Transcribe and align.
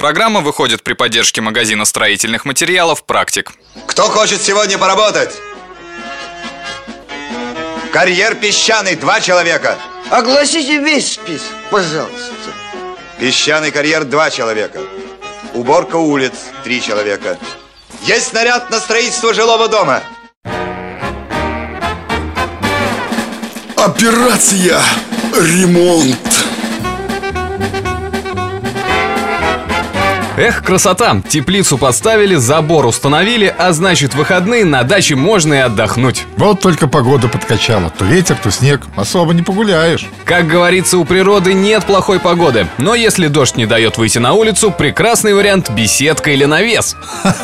Программа 0.00 0.40
выходит 0.40 0.82
при 0.82 0.94
поддержке 0.94 1.42
магазина 1.42 1.84
строительных 1.84 2.46
материалов 2.46 3.04
«Практик». 3.04 3.52
Кто 3.86 4.04
хочет 4.04 4.40
сегодня 4.40 4.78
поработать? 4.78 5.36
Карьер 7.92 8.34
песчаный, 8.34 8.96
два 8.96 9.20
человека. 9.20 9.76
Огласите 10.08 10.78
весь 10.78 11.12
список, 11.12 11.52
пожалуйста. 11.70 12.32
Песчаный 13.18 13.70
карьер, 13.70 14.04
два 14.04 14.30
человека. 14.30 14.80
Уборка 15.52 15.96
улиц, 15.96 16.32
три 16.64 16.80
человека. 16.80 17.36
Есть 18.04 18.28
снаряд 18.28 18.70
на 18.70 18.80
строительство 18.80 19.34
жилого 19.34 19.68
дома. 19.68 20.02
Операция 23.76 24.80
«Ремонт». 25.36 26.49
Эх, 30.40 30.62
красота! 30.62 31.20
Теплицу 31.28 31.76
поставили, 31.76 32.34
забор 32.34 32.86
установили, 32.86 33.54
а 33.58 33.72
значит 33.72 34.14
выходные 34.14 34.64
на 34.64 34.84
даче 34.84 35.14
можно 35.14 35.52
и 35.52 35.58
отдохнуть. 35.58 36.24
Вот 36.38 36.60
только 36.60 36.88
погода 36.88 37.28
подкачала. 37.28 37.90
То 37.90 38.06
ветер, 38.06 38.38
то 38.42 38.50
снег. 38.50 38.80
Особо 38.96 39.34
не 39.34 39.42
погуляешь. 39.42 40.08
Как 40.24 40.46
говорится, 40.46 40.96
у 40.96 41.04
природы 41.04 41.52
нет 41.52 41.84
плохой 41.84 42.20
погоды. 42.20 42.66
Но 42.78 42.94
если 42.94 43.26
дождь 43.26 43.58
не 43.58 43.66
дает 43.66 43.98
выйти 43.98 44.16
на 44.16 44.32
улицу, 44.32 44.70
прекрасный 44.70 45.34
вариант 45.34 45.68
беседка 45.72 46.30
или 46.30 46.46
навес. 46.46 46.96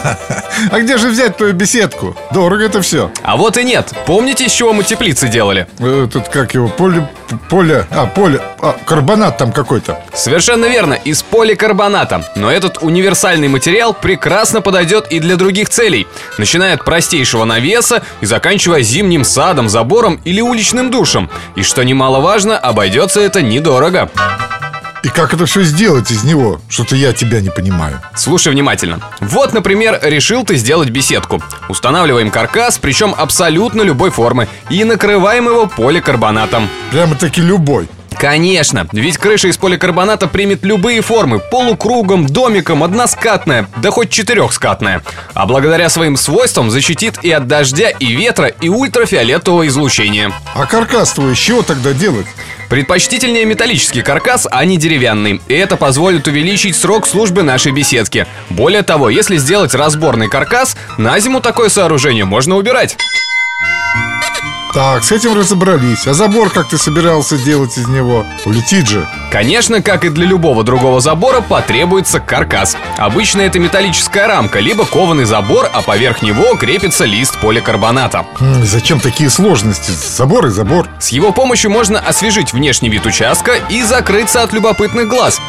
А 0.70 0.80
где 0.80 0.96
же 0.96 1.10
взять 1.10 1.36
твою 1.36 1.52
беседку? 1.52 2.16
Дорого 2.32 2.64
это 2.64 2.80
все. 2.80 3.10
А 3.22 3.36
вот 3.36 3.58
и 3.58 3.62
нет. 3.62 3.92
Помните, 4.06 4.46
из 4.46 4.52
чего 4.52 4.72
мы 4.72 4.84
теплицы 4.84 5.28
делали? 5.28 5.66
Тут 6.10 6.28
как 6.30 6.54
его, 6.54 6.68
поле, 6.68 7.06
поле, 7.50 7.86
а, 7.90 8.06
поле, 8.06 8.40
а, 8.60 8.74
карбонат 8.86 9.36
там 9.36 9.52
какой-то. 9.52 10.00
Совершенно 10.14 10.64
верно, 10.64 10.94
из 10.94 11.22
поликарбоната. 11.22 12.24
Но 12.36 12.50
этот 12.50 12.82
универсальный 12.86 13.48
материал 13.48 13.92
прекрасно 13.92 14.62
подойдет 14.62 15.08
и 15.10 15.18
для 15.18 15.36
других 15.36 15.68
целей, 15.68 16.06
начиная 16.38 16.74
от 16.74 16.84
простейшего 16.84 17.44
навеса 17.44 18.02
и 18.20 18.26
заканчивая 18.26 18.82
зимним 18.82 19.24
садом, 19.24 19.68
забором 19.68 20.20
или 20.24 20.40
уличным 20.40 20.90
душем. 20.90 21.28
И 21.56 21.62
что 21.62 21.82
немаловажно, 21.82 22.56
обойдется 22.58 23.20
это 23.20 23.42
недорого. 23.42 24.10
И 25.02 25.08
как 25.08 25.34
это 25.34 25.46
все 25.46 25.62
сделать 25.62 26.10
из 26.10 26.24
него? 26.24 26.60
Что-то 26.68 26.96
я 26.96 27.12
тебя 27.12 27.40
не 27.40 27.50
понимаю. 27.50 28.00
Слушай 28.16 28.52
внимательно. 28.52 29.00
Вот, 29.20 29.52
например, 29.52 30.00
решил 30.02 30.44
ты 30.44 30.56
сделать 30.56 30.90
беседку. 30.90 31.40
Устанавливаем 31.68 32.30
каркас, 32.30 32.78
причем 32.78 33.14
абсолютно 33.16 33.82
любой 33.82 34.10
формы, 34.10 34.48
и 34.68 34.82
накрываем 34.82 35.46
его 35.46 35.66
поликарбонатом. 35.66 36.68
Прямо-таки 36.90 37.40
любой. 37.40 37.88
Конечно, 38.18 38.86
ведь 38.92 39.18
крыша 39.18 39.48
из 39.48 39.58
поликарбоната 39.58 40.26
примет 40.26 40.64
любые 40.64 41.02
формы 41.02 41.38
Полукругом, 41.38 42.26
домиком, 42.26 42.82
односкатная, 42.82 43.68
да 43.76 43.90
хоть 43.90 44.10
четырехскатная 44.10 45.02
А 45.34 45.46
благодаря 45.46 45.88
своим 45.88 46.16
свойствам 46.16 46.70
защитит 46.70 47.18
и 47.22 47.30
от 47.30 47.46
дождя, 47.46 47.90
и 47.90 48.06
ветра, 48.06 48.46
и 48.48 48.68
ультрафиолетового 48.68 49.66
излучения 49.66 50.32
А 50.54 50.66
каркас 50.66 51.12
твой 51.12 51.34
из 51.34 51.38
чего 51.38 51.62
тогда 51.62 51.92
делать? 51.92 52.26
Предпочтительнее 52.68 53.44
металлический 53.44 54.02
каркас, 54.02 54.48
а 54.50 54.64
не 54.64 54.76
деревянный. 54.76 55.40
И 55.46 55.54
это 55.54 55.76
позволит 55.76 56.26
увеличить 56.26 56.74
срок 56.74 57.06
службы 57.06 57.44
нашей 57.44 57.70
беседки. 57.70 58.26
Более 58.50 58.82
того, 58.82 59.08
если 59.08 59.36
сделать 59.36 59.72
разборный 59.72 60.28
каркас, 60.28 60.76
на 60.98 61.18
зиму 61.20 61.40
такое 61.40 61.68
сооружение 61.68 62.24
можно 62.24 62.56
убирать. 62.56 62.96
Так, 64.76 65.04
с 65.04 65.10
этим 65.10 65.32
разобрались. 65.34 66.06
А 66.06 66.12
забор 66.12 66.50
как 66.50 66.68
ты 66.68 66.76
собирался 66.76 67.38
делать 67.38 67.78
из 67.78 67.88
него? 67.88 68.26
Улетит 68.44 68.86
же. 68.86 69.08
Конечно, 69.32 69.80
как 69.80 70.04
и 70.04 70.10
для 70.10 70.26
любого 70.26 70.64
другого 70.64 71.00
забора, 71.00 71.40
потребуется 71.40 72.20
каркас. 72.20 72.76
Обычно 72.98 73.40
это 73.40 73.58
металлическая 73.58 74.26
рамка, 74.28 74.60
либо 74.60 74.84
кованый 74.84 75.24
забор, 75.24 75.70
а 75.72 75.80
поверх 75.80 76.20
него 76.20 76.54
крепится 76.56 77.06
лист 77.06 77.38
поликарбоната. 77.38 78.26
М, 78.38 78.62
Зачем 78.66 79.00
такие 79.00 79.30
сложности? 79.30 79.92
Забор 79.92 80.44
и 80.44 80.50
забор. 80.50 80.86
С 80.98 81.08
его 81.08 81.32
помощью 81.32 81.70
можно 81.70 81.98
освежить 81.98 82.52
внешний 82.52 82.90
вид 82.90 83.06
участка 83.06 83.52
и 83.70 83.82
закрыться 83.82 84.42
от 84.42 84.52
любопытных 84.52 85.08
глаз. 85.08 85.40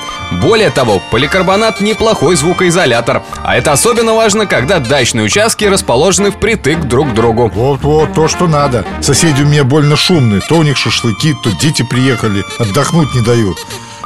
Более 0.41 0.69
того, 0.69 1.01
поликарбонат 1.11 1.81
неплохой 1.81 2.37
звукоизолятор. 2.37 3.23
А 3.43 3.57
это 3.57 3.73
особенно 3.73 4.13
важно, 4.13 4.45
когда 4.45 4.79
дачные 4.79 5.25
участки 5.25 5.65
расположены 5.65 6.31
впритык 6.31 6.79
друг 6.85 7.11
к 7.11 7.13
другу. 7.13 7.51
Вот-вот, 7.53 8.13
то, 8.13 8.29
что 8.29 8.47
надо. 8.47 8.85
Соседи 9.17 9.41
у 9.41 9.47
меня 9.47 9.63
больно 9.63 9.95
шумные. 9.95 10.41
То 10.41 10.57
у 10.57 10.61
них 10.61 10.77
шашлыки, 10.77 11.33
то 11.41 11.49
дети 11.49 11.81
приехали. 11.81 12.45
Отдохнуть 12.59 13.15
не 13.15 13.21
дают. 13.21 13.57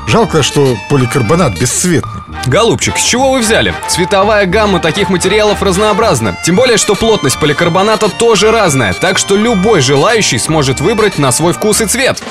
Жалко, 0.08 0.42
что 0.42 0.78
поликарбонат 0.90 1.60
бесцветный. 1.60 2.22
Голубчик, 2.46 2.98
с 2.98 3.04
чего 3.04 3.32
вы 3.32 3.40
взяли? 3.40 3.76
Цветовая 3.90 4.46
гамма 4.46 4.80
таких 4.80 5.10
материалов 5.10 5.62
разнообразна. 5.62 6.38
Тем 6.46 6.56
более, 6.56 6.78
что 6.78 6.96
плотность 6.96 7.38
поликарбоната 7.42 8.08
тоже 8.08 8.52
разная, 8.52 8.94
так 8.94 9.18
что 9.18 9.36
любой 9.36 9.82
желающий 9.82 10.38
сможет 10.38 10.80
выбрать 10.80 11.18
на 11.18 11.34
свой 11.34 11.52
вкус 11.52 11.82
и 11.82 11.88
цвет. 11.88 12.24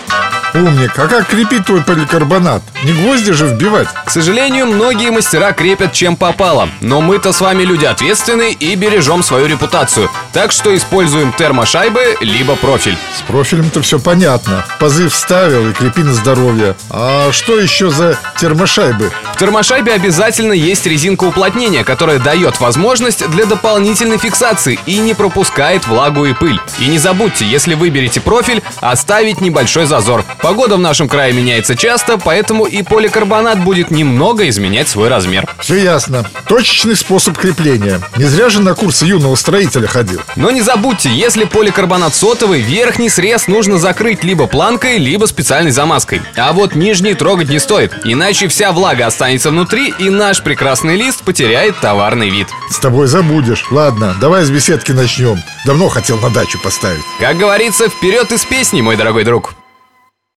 Умник, 0.53 0.99
а 0.99 1.07
как 1.07 1.29
крепить 1.29 1.67
твой 1.67 1.83
поликарбонат? 1.83 2.63
Не 2.83 2.93
гвозди 2.93 3.33
же 3.33 3.47
вбивать. 3.47 3.89
К 4.05 4.11
сожалению, 4.11 4.67
многие 4.67 5.11
мастера 5.11 5.53
крепят 5.53 5.93
чем 5.93 6.17
попало, 6.17 6.69
но 6.81 7.01
мы-то 7.01 7.33
с 7.33 7.41
вами 7.41 7.63
люди 7.63 7.85
ответственные 7.85 8.53
и 8.53 8.75
бережем 8.75 9.23
свою 9.23 9.47
репутацию. 9.47 10.11
Так 10.33 10.51
что 10.51 10.75
используем 10.77 11.33
термошайбы 11.33 12.17
либо 12.21 12.57
профиль. 12.57 12.99
С 13.17 13.23
профилем-то 13.23 13.83
все 13.83 14.01
понятно. 14.01 14.65
Пазы 14.81 15.09
вставил 15.09 15.69
и 15.69 15.73
крепи 15.73 16.01
на 16.01 16.13
здоровье. 16.15 16.75
А 16.91 17.31
что 17.33 17.57
еще 17.57 17.91
за 17.91 18.19
термошайбы? 18.39 19.13
В 19.35 19.39
термошайбе 19.39 19.93
обязательно 19.93 20.53
есть 20.53 20.85
резинка 20.85 21.25
уплотнения, 21.25 21.85
которая 21.85 22.19
дает 22.19 22.61
возможность 22.61 23.29
для 23.31 23.47
дополнительной 23.47 24.19
фиксации 24.19 24.81
и 24.87 24.99
не 24.99 25.15
пропускает 25.15 25.87
влагу 25.87 26.27
и 26.27 26.33
пыль. 26.33 26.61
И 26.81 26.89
не 26.89 26.99
забудьте, 26.99 27.45
если 27.47 27.75
выберете 27.75 28.21
профиль, 28.21 28.63
оставить 28.81 29.41
небольшой 29.41 29.87
зазор. 29.87 30.25
Погода 30.43 30.77
в 30.77 30.81
нашем 30.81 31.07
крае 31.07 31.33
меняется 31.35 31.77
часто, 31.77 32.17
поэтому 32.17 32.65
и 32.65 32.83
поликарбонат 32.83 33.63
будет 33.63 33.91
немного 33.91 34.49
изменять 34.49 34.89
свой 34.89 35.09
размер. 35.09 35.47
Все 35.61 35.77
ясно. 35.77 36.25
Точечный 36.49 36.97
способ 36.97 37.37
крепления. 37.37 38.01
Не 38.17 38.25
зря 38.25 38.49
же 38.49 38.61
на 38.61 38.75
курсы 38.75 39.05
юного 39.05 39.35
строителя 39.35 39.87
ходил. 39.87 40.21
Но 40.37 40.51
не 40.51 40.63
забудьте, 40.63 41.11
если 41.11 41.45
поликарбонат 41.45 42.15
сотовый, 42.15 42.63
верхний 42.63 43.11
срез 43.11 43.49
нужно 43.49 43.79
закрыть 43.79 44.25
либо 44.25 44.47
планкой, 44.47 44.97
либо 44.97 45.27
специальной 45.27 45.73
замазкой. 45.73 46.23
А 46.37 46.53
вот 46.53 46.75
нижний 46.75 47.15
трогать 47.15 47.51
не 47.51 47.59
стоит, 47.59 47.93
иначе 48.05 48.49
вся 48.49 48.73
влага 48.73 49.07
останется 49.07 49.51
внутри 49.51 49.93
и 49.99 50.09
наш 50.09 50.43
прекрасный 50.43 50.97
лист 50.97 51.23
потеряет 51.23 51.79
товарный 51.81 52.31
вид. 52.31 52.49
С 52.71 52.79
тобой 52.79 53.09
забудешь. 53.09 53.67
Ладно, 53.71 54.17
давай 54.21 54.45
с 54.45 54.51
беседки 54.51 54.93
начнем. 54.93 55.39
Давно 55.67 55.89
хотел 55.89 56.19
на 56.19 56.31
дачу 56.31 56.59
поставить. 56.63 57.03
Как 57.19 57.37
говорится, 57.37 57.89
вперед 57.89 58.33
из 58.33 58.45
песни, 58.47 58.81
мой 58.81 58.97
дорогой 58.97 59.25
друг. 59.25 59.55